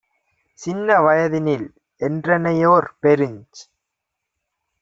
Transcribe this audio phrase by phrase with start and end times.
[0.59, 1.67] "சின்ன வயதினில்
[2.01, 3.39] என்றனையோர்- பெருஞ்